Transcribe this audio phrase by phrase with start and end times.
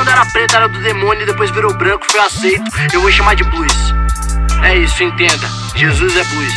[0.00, 2.64] quando era preto era do demônio e depois virou branco, foi aceito.
[2.90, 3.70] Eu vou chamar de blues.
[4.64, 5.46] É isso, entenda.
[5.76, 6.54] Jesus é blues.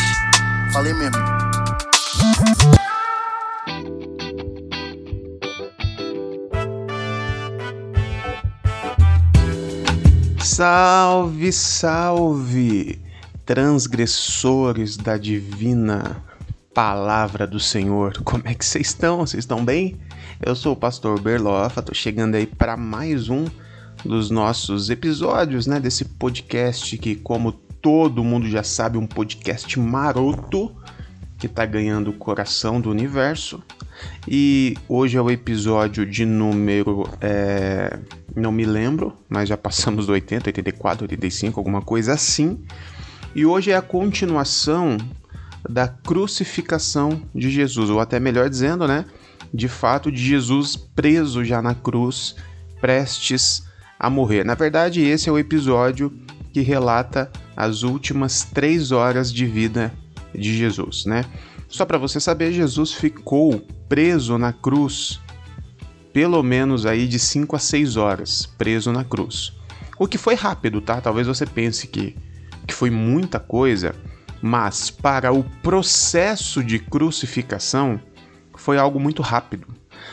[0.72, 1.22] Falei mesmo.
[10.40, 12.98] Salve, salve,
[13.44, 16.16] transgressores da divina
[16.74, 18.20] palavra do Senhor.
[18.24, 19.18] Como é que vocês estão?
[19.18, 19.96] Vocês estão bem?
[20.44, 23.44] Eu sou o pastor Berlofa, tô chegando aí para mais um
[24.04, 30.74] dos nossos episódios, né, desse podcast que como todo mundo já sabe, um podcast maroto
[31.38, 33.62] que tá ganhando o coração do universo.
[34.26, 37.08] E hoje é o episódio de número.
[37.20, 38.00] É,
[38.34, 42.58] não me lembro, mas já passamos do 80, 84, 85, alguma coisa assim.
[43.32, 44.96] E hoje é a continuação
[45.68, 49.04] da crucificação de Jesus, ou até melhor dizendo, né?
[49.52, 52.36] De fato, de Jesus preso já na cruz,
[52.80, 53.64] prestes
[53.98, 54.44] a morrer.
[54.44, 56.12] Na verdade, esse é o episódio
[56.52, 59.92] que relata as últimas três horas de vida
[60.34, 61.24] de Jesus, né?
[61.68, 65.20] Só para você saber, Jesus ficou preso na cruz
[66.12, 69.52] pelo menos aí de 5 a 6 horas preso na cruz.
[69.98, 71.00] O que foi rápido, tá?
[71.00, 72.16] Talvez você pense que,
[72.66, 73.96] que foi muita coisa,
[74.46, 77.98] mas para o processo de crucificação
[78.54, 79.66] foi algo muito rápido.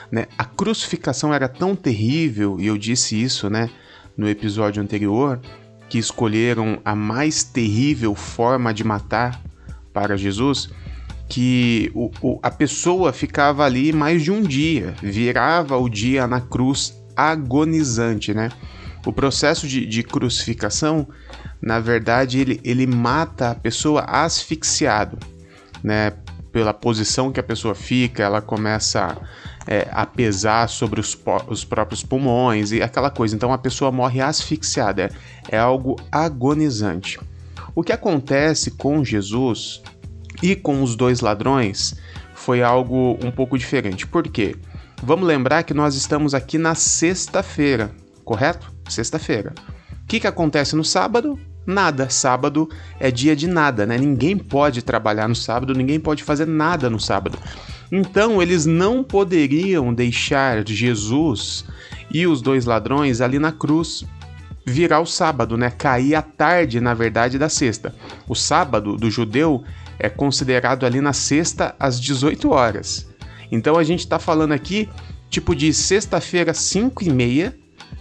[0.09, 0.25] Né?
[0.37, 3.69] A crucificação era tão terrível, e eu disse isso né,
[4.15, 5.37] no episódio anterior,
[5.89, 9.37] que escolheram a mais terrível forma de matar
[9.91, 10.69] para Jesus,
[11.27, 16.39] que o, o, a pessoa ficava ali mais de um dia, virava o dia na
[16.39, 18.47] cruz agonizante, né?
[19.05, 21.07] O processo de, de crucificação,
[21.61, 25.17] na verdade, ele, ele mata a pessoa asfixiado,
[25.83, 26.13] né?
[26.51, 29.17] Pela posição que a pessoa fica, ela começa
[29.65, 33.35] é, a pesar sobre os, os próprios pulmões e aquela coisa.
[33.35, 35.03] Então a pessoa morre asfixiada,
[35.49, 37.19] é, é algo agonizante.
[37.73, 39.81] O que acontece com Jesus
[40.43, 41.95] e com os dois ladrões
[42.33, 44.05] foi algo um pouco diferente.
[44.05, 44.55] Por quê?
[45.01, 47.91] Vamos lembrar que nós estamos aqui na sexta-feira,
[48.25, 48.70] correto?
[48.91, 49.53] Sexta-feira.
[50.03, 51.39] O que, que acontece no sábado?
[51.65, 52.09] Nada.
[52.09, 52.69] Sábado
[52.99, 53.97] é dia de nada, né?
[53.97, 57.37] Ninguém pode trabalhar no sábado, ninguém pode fazer nada no sábado.
[57.91, 61.65] Então eles não poderiam deixar Jesus
[62.09, 64.05] e os dois ladrões ali na cruz
[64.65, 65.69] virar o sábado, né?
[65.69, 67.93] Cair à tarde, na verdade, da sexta.
[68.27, 69.63] O sábado do judeu
[69.99, 73.07] é considerado ali na sexta às 18 horas.
[73.51, 74.89] Então a gente está falando aqui
[75.29, 77.55] tipo de sexta-feira, 5 e meia,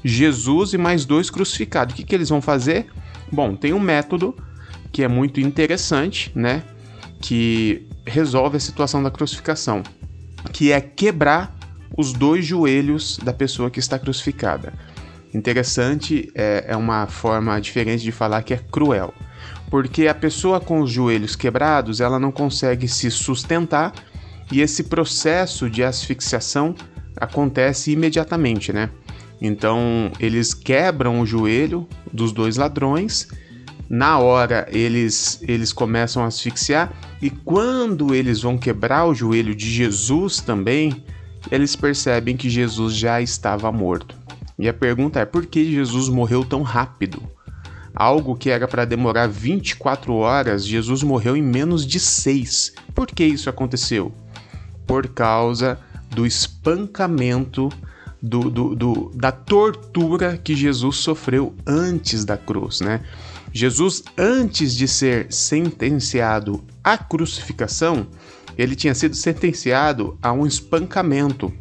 [0.04, 1.92] Jesus e mais dois crucificados.
[1.92, 2.86] O que, que eles vão fazer?
[3.30, 4.34] Bom, tem um método
[4.92, 6.62] que é muito interessante, né?
[7.20, 9.82] Que resolve a situação da crucificação,
[10.52, 11.54] que é quebrar
[11.96, 14.72] os dois joelhos da pessoa que está crucificada.
[15.32, 19.14] Interessante, é, é uma forma diferente de falar que é cruel
[19.70, 23.94] porque a pessoa com os joelhos quebrados ela não consegue se sustentar
[24.50, 26.74] e esse processo de asfixiação
[27.16, 28.90] acontece imediatamente, né?
[29.40, 33.28] Então eles quebram o joelho dos dois ladrões,
[33.88, 39.68] na hora eles eles começam a asfixiar e quando eles vão quebrar o joelho de
[39.68, 41.04] Jesus também,
[41.50, 44.14] eles percebem que Jesus já estava morto.
[44.58, 47.22] E a pergunta é por que Jesus morreu tão rápido?
[47.94, 52.74] Algo que era para demorar 24 horas, Jesus morreu em menos de 6.
[52.94, 54.12] Por que isso aconteceu?
[54.86, 55.78] Por causa
[56.10, 57.68] do espancamento,
[58.22, 63.00] do, do, do, da tortura que Jesus sofreu antes da cruz, né?
[63.52, 68.06] Jesus, antes de ser sentenciado à crucificação,
[68.56, 71.52] ele tinha sido sentenciado a um espancamento,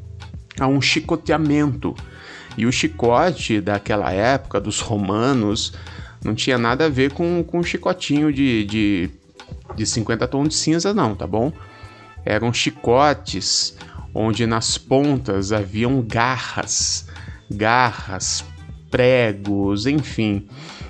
[0.59, 1.95] a um chicoteamento.
[2.57, 5.73] E o chicote daquela época, dos romanos,
[6.23, 9.09] não tinha nada a ver com, com um chicotinho de, de,
[9.75, 11.51] de 50 tons de cinza, não, tá bom?
[12.25, 13.75] Eram chicotes
[14.13, 17.07] onde nas pontas haviam garras,
[17.49, 18.43] garras,
[18.89, 20.47] pregos, enfim.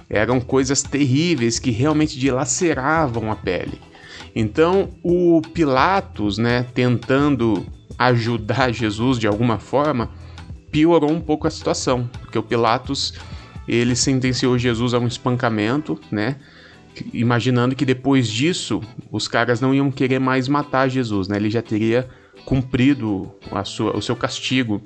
[0.09, 3.79] Eram coisas terríveis que realmente dilaceravam a pele.
[4.35, 7.65] Então, o Pilatos, né, tentando
[7.97, 10.09] ajudar Jesus de alguma forma,
[10.71, 13.13] piorou um pouco a situação, porque o Pilatos
[13.67, 16.37] ele sentenciou Jesus a um espancamento, né?
[17.13, 21.37] Imaginando que depois disso os caras não iam querer mais matar Jesus, né?
[21.37, 22.09] Ele já teria
[22.49, 24.81] cumprido a sua, o seu castigo.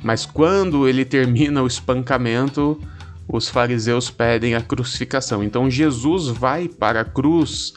[0.00, 2.80] Mas quando ele termina o espancamento,
[3.26, 5.42] os fariseus pedem a crucificação.
[5.42, 7.74] Então Jesus vai para a cruz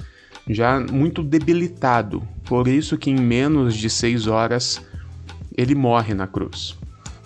[0.48, 2.22] já muito debilitado.
[2.46, 4.80] Por isso que em menos de seis horas
[5.58, 6.78] ele morre na cruz.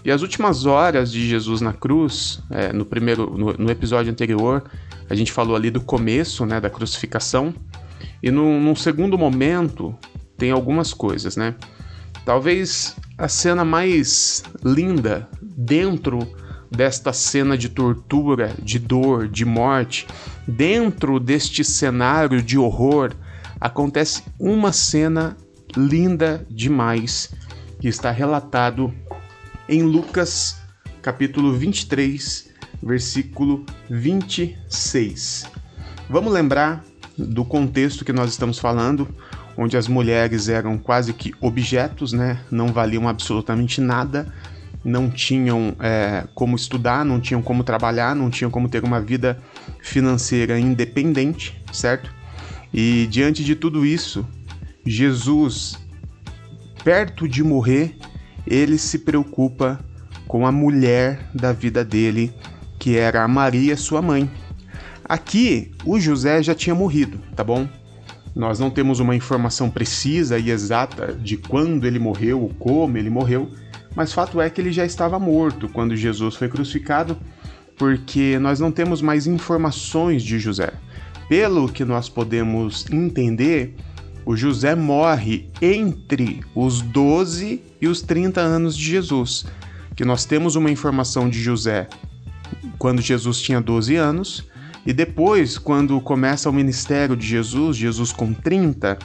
[0.05, 4.63] E as últimas horas de Jesus na cruz, é, no primeiro, no, no, episódio anterior,
[5.09, 7.53] a gente falou ali do começo, né, da crucificação.
[8.23, 9.93] E no, num segundo momento
[10.37, 11.53] tem algumas coisas, né?
[12.25, 16.19] Talvez a cena mais linda dentro
[16.69, 20.07] desta cena de tortura, de dor, de morte,
[20.47, 23.13] dentro deste cenário de horror,
[23.59, 25.35] acontece uma cena
[25.75, 27.33] linda demais
[27.79, 28.93] que está relatado
[29.67, 30.61] em Lucas,
[31.01, 32.49] capítulo 23,
[32.81, 35.45] versículo 26.
[36.09, 36.83] Vamos lembrar
[37.17, 39.07] do contexto que nós estamos falando,
[39.61, 42.39] onde as mulheres eram quase que objetos, né?
[42.49, 44.25] Não valiam absolutamente nada,
[44.83, 49.39] não tinham é, como estudar, não tinham como trabalhar, não tinham como ter uma vida
[49.79, 52.11] financeira independente, certo?
[52.73, 54.25] E diante de tudo isso,
[54.83, 55.77] Jesus,
[56.83, 57.95] perto de morrer,
[58.47, 59.79] ele se preocupa
[60.27, 62.33] com a mulher da vida dele,
[62.79, 64.27] que era a Maria, sua mãe.
[65.03, 67.67] Aqui, o José já tinha morrido, tá bom?
[68.35, 73.09] Nós não temos uma informação precisa e exata de quando ele morreu ou como ele
[73.09, 73.49] morreu,
[73.95, 77.17] mas fato é que ele já estava morto quando Jesus foi crucificado,
[77.77, 80.71] porque nós não temos mais informações de José.
[81.27, 83.75] Pelo que nós podemos entender,
[84.25, 89.45] o José morre entre os 12 e os 30 anos de Jesus.
[89.95, 91.87] Que nós temos uma informação de José
[92.77, 94.45] quando Jesus tinha 12 anos,
[94.85, 98.97] e depois, quando começa o ministério de Jesus, Jesus com 30,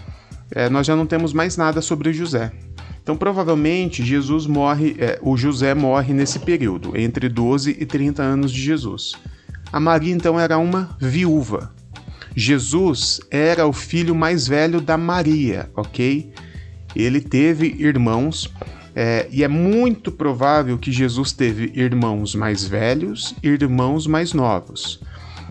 [0.51, 2.51] é, nós já não temos mais nada sobre José.
[3.03, 8.51] Então, provavelmente, Jesus morre, é, o José morre nesse período, entre 12 e 30 anos
[8.51, 9.15] de Jesus.
[9.73, 11.73] A Maria, então, era uma viúva.
[12.35, 16.33] Jesus era o filho mais velho da Maria, ok?
[16.95, 18.53] Ele teve irmãos,
[18.95, 25.01] é, e é muito provável que Jesus teve irmãos mais velhos e irmãos mais novos.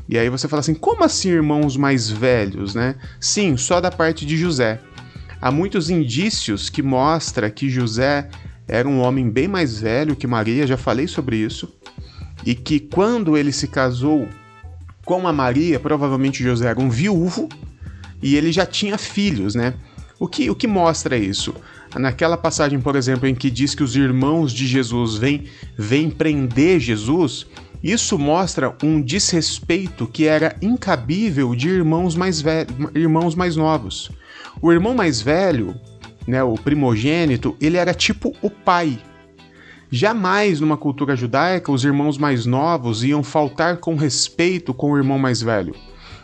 [0.07, 2.95] E aí você fala assim: como assim irmãos mais velhos, né?
[3.19, 4.79] Sim, só da parte de José.
[5.41, 8.29] Há muitos indícios que mostra que José
[8.67, 11.71] era um homem bem mais velho que Maria, já falei sobre isso,
[12.45, 14.27] e que quando ele se casou
[15.03, 17.47] com a Maria, provavelmente José era um viúvo
[18.21, 19.75] e ele já tinha filhos, né?
[20.19, 21.53] O que, o que mostra isso?
[21.95, 25.45] Naquela passagem, por exemplo, em que diz que os irmãos de Jesus vêm,
[25.77, 27.45] vêm prender Jesus,
[27.91, 32.43] isso mostra um desrespeito que era incabível de irmãos mais
[32.93, 34.11] irmãos mais novos.
[34.61, 35.75] O irmão mais velho,
[36.27, 38.99] né, o primogênito, ele era tipo o pai
[39.91, 45.19] Jamais numa cultura judaica os irmãos mais novos iam faltar com respeito com o irmão
[45.19, 45.75] mais velho.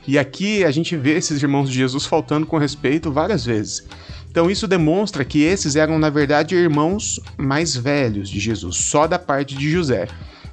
[0.08, 3.88] E aqui a gente vê esses irmãos de Jesus faltando com respeito várias vezes.
[4.30, 9.20] Então isso demonstra que esses eram na verdade irmãos mais velhos de Jesus, só da
[9.20, 10.08] parte de José.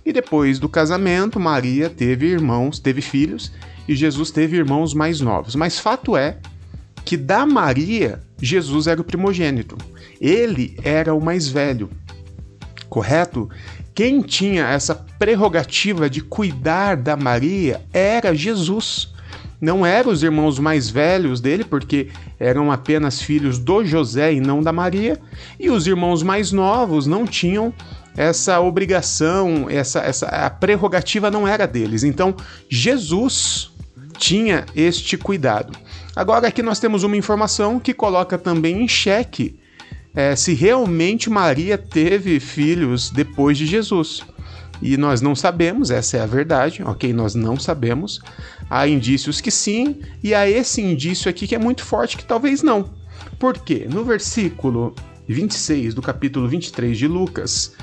[0.08, 3.52] E depois do casamento, Maria teve irmãos, teve filhos,
[3.86, 5.54] e Jesus teve irmãos mais novos.
[5.54, 6.38] Mas fato é
[7.04, 9.76] que da Maria, Jesus era o primogênito.
[10.18, 11.90] Ele era o mais velho
[12.88, 13.50] correto?
[13.94, 19.12] Quem tinha essa prerrogativa de cuidar da Maria era Jesus.
[19.60, 22.08] Não eram os irmãos mais velhos dele, porque
[22.38, 25.20] eram apenas filhos do José e não da Maria,
[25.60, 27.74] e os irmãos mais novos não tinham
[28.18, 32.02] essa obrigação, essa, essa a prerrogativa não era deles.
[32.02, 32.34] Então,
[32.68, 33.70] Jesus
[34.18, 35.78] tinha este cuidado.
[36.16, 39.60] Agora aqui nós temos uma informação que coloca também em xeque
[40.12, 44.26] é, se realmente Maria teve filhos depois de Jesus.
[44.82, 47.12] E nós não sabemos, essa é a verdade, ok?
[47.12, 48.20] Nós não sabemos.
[48.68, 52.64] Há indícios que sim, e há esse indício aqui que é muito forte que talvez
[52.64, 52.90] não.
[53.38, 53.86] Por quê?
[53.88, 54.92] No versículo
[55.28, 57.76] 26 do capítulo 23 de Lucas,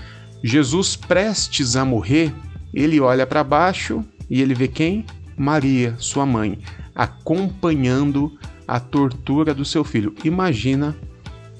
[0.43, 2.33] Jesus prestes a morrer,
[2.73, 5.05] ele olha para baixo e ele vê quem?
[5.37, 6.59] Maria, sua mãe,
[6.93, 8.37] acompanhando
[8.67, 10.13] a tortura do seu filho.
[10.23, 10.95] Imagina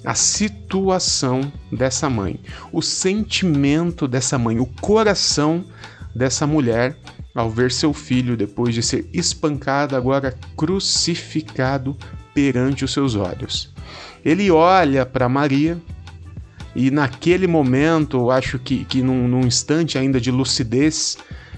[0.04, 2.40] a situação dessa mãe,
[2.72, 5.66] o sentimento dessa mãe, o coração
[6.16, 6.98] dessa mulher
[7.34, 11.98] ao ver seu filho, depois de ser espancado, agora crucificado
[12.34, 13.74] perante os seus olhos.
[14.24, 15.78] Ele olha para Maria
[16.76, 21.18] e, naquele momento, acho que, que num, num instante ainda de lucidez,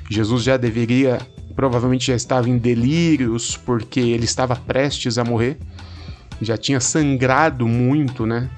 [0.09, 1.19] Jesus já deveria,
[1.55, 5.57] provavelmente já estava em delírios, porque ele estava prestes a morrer
[6.41, 8.49] já tinha sangrado muito, né?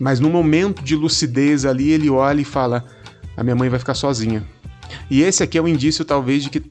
[0.00, 2.84] Mas no momento de lucidez ali, ele olha e fala:
[3.36, 4.42] A minha mãe vai ficar sozinha.
[5.10, 6.62] E esse aqui é um indício, talvez, de que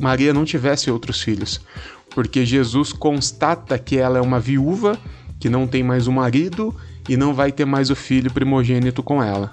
[0.00, 1.60] Maria não tivesse outros filhos,
[2.10, 4.98] porque Jesus constata que ela é uma viúva,
[5.38, 6.74] que não tem mais um marido
[7.08, 9.50] e não vai ter mais o filho primogênito com ela.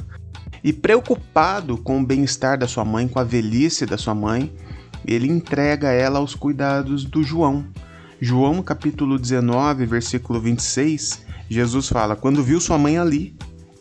[0.63, 4.51] E preocupado com o bem-estar da sua mãe, com a velhice da sua mãe,
[5.05, 7.65] ele entrega ela aos cuidados do João.
[8.19, 13.35] João capítulo 19, versículo 26, Jesus fala: Quando viu sua mãe ali,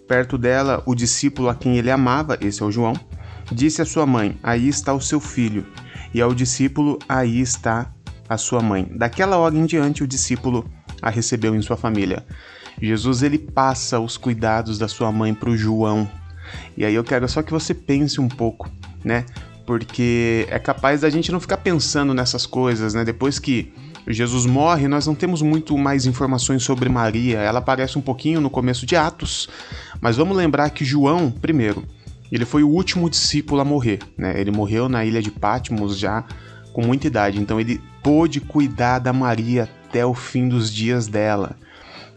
[0.06, 2.94] perto dela o discípulo a quem ele amava, esse é o João,
[3.50, 5.66] disse à sua mãe: Aí está o seu filho.
[6.12, 7.92] E ao discípulo: Aí está
[8.28, 8.86] a sua mãe.
[8.94, 10.68] Daquela hora em diante, o discípulo
[11.00, 12.24] a recebeu em sua família.
[12.80, 16.08] Jesus ele passa os cuidados da sua mãe para o João.
[16.76, 18.70] E aí eu quero só que você pense um pouco,
[19.04, 19.24] né?
[19.66, 23.04] Porque é capaz da gente não ficar pensando nessas coisas, né?
[23.04, 23.72] Depois que
[24.06, 27.38] Jesus morre, nós não temos muito mais informações sobre Maria.
[27.38, 29.48] Ela aparece um pouquinho no começo de Atos,
[30.00, 31.84] mas vamos lembrar que João, primeiro,
[32.30, 34.38] ele foi o último discípulo a morrer, né?
[34.38, 36.24] Ele morreu na ilha de Patmos já
[36.72, 41.56] com muita idade, então ele pôde cuidar da Maria até o fim dos dias dela.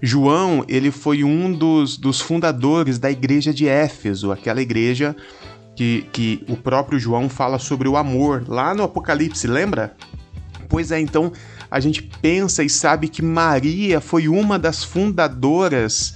[0.01, 5.15] João, ele foi um dos, dos fundadores da igreja de Éfeso, aquela igreja
[5.75, 9.95] que, que o próprio João fala sobre o amor, lá no Apocalipse, lembra?
[10.69, 11.31] Pois é, então
[11.69, 16.15] a gente pensa e sabe que Maria foi uma das fundadoras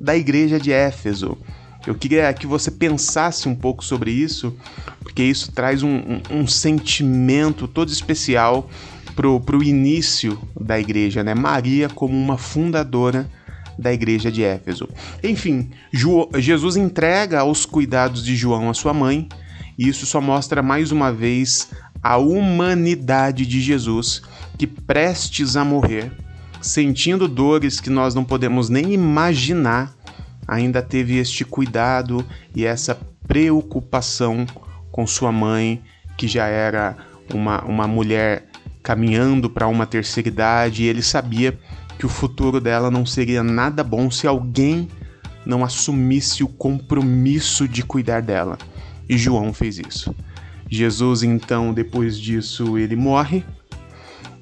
[0.00, 1.38] da igreja de Éfeso.
[1.86, 4.56] Eu queria que você pensasse um pouco sobre isso,
[5.00, 8.70] porque isso traz um, um, um sentimento todo especial
[9.16, 11.34] pro, pro início da igreja, né?
[11.34, 13.28] Maria como uma fundadora
[13.78, 14.88] da igreja de Éfeso.
[15.22, 19.28] Enfim, jo Jesus entrega aos cuidados de João a sua mãe,
[19.78, 21.70] e isso só mostra mais uma vez
[22.02, 24.22] a humanidade de Jesus,
[24.58, 26.12] que prestes a morrer,
[26.60, 29.94] sentindo dores que nós não podemos nem imaginar,
[30.46, 34.46] ainda teve este cuidado e essa preocupação
[34.90, 35.82] com sua mãe,
[36.16, 36.96] que já era
[37.32, 38.46] uma, uma mulher
[38.82, 41.58] caminhando para uma terceira idade, e ele sabia
[41.98, 44.88] que o futuro dela não seria nada bom se alguém
[45.46, 48.58] não assumisse o compromisso de cuidar dela.
[49.08, 50.14] E João fez isso.
[50.68, 53.44] Jesus, então, depois disso, ele morre.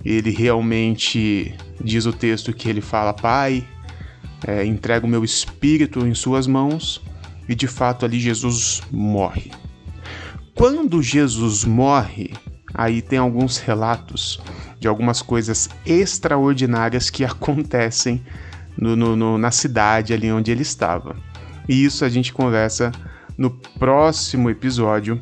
[0.04, 3.66] Ele realmente diz o texto que ele fala: Pai,
[4.46, 7.02] é, entrego meu espírito em Suas mãos.
[7.48, 9.50] E de fato ali Jesus morre.
[10.54, 12.32] Quando Jesus morre,
[12.72, 14.40] aí tem alguns relatos
[14.78, 18.22] de algumas coisas extraordinárias que acontecem
[18.76, 21.16] no, no, no, na cidade ali onde ele estava.
[21.68, 22.92] E isso a gente conversa
[23.36, 25.20] no próximo episódio,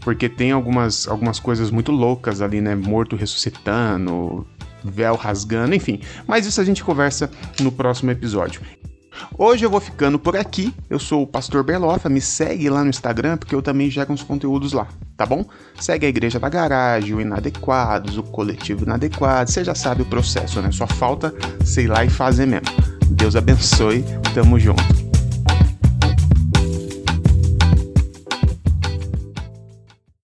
[0.00, 2.74] porque tem algumas, algumas coisas muito loucas ali, né?
[2.74, 4.46] Morto ressuscitando,
[4.90, 6.00] véu rasgando, enfim.
[6.26, 8.60] Mas isso a gente conversa no próximo episódio.
[9.38, 10.74] Hoje eu vou ficando por aqui.
[10.88, 12.08] Eu sou o Pastor Berlofa.
[12.08, 15.44] Me segue lá no Instagram porque eu também gero uns conteúdos lá, tá bom?
[15.80, 19.50] Segue a Igreja da Garagem, o Inadequados, o Coletivo Inadequado.
[19.50, 20.70] Você já sabe o processo, né?
[20.70, 22.66] Só falta sei lá e fazer mesmo.
[23.10, 24.04] Deus abençoe.
[24.34, 25.05] Tamo junto.